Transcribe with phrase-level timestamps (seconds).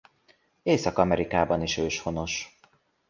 [0.63, 2.59] Észak-Amerikában is őshonos.